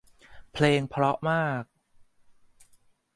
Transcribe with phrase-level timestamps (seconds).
[0.53, 1.63] เพลงเพราะมาก